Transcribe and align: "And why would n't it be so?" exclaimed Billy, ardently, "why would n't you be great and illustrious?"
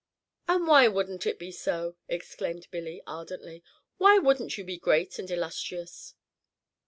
"And 0.47 0.65
why 0.65 0.87
would 0.87 1.07
n't 1.11 1.27
it 1.27 1.37
be 1.37 1.51
so?" 1.51 1.95
exclaimed 2.07 2.67
Billy, 2.71 3.03
ardently, 3.05 3.63
"why 3.99 4.17
would 4.17 4.41
n't 4.41 4.57
you 4.57 4.63
be 4.63 4.79
great 4.79 5.19
and 5.19 5.29
illustrious?" 5.29 6.15